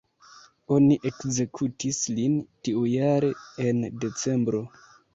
[0.75, 3.33] Oni ekzekutis lin tiujare,
[3.69, 4.69] en decembro.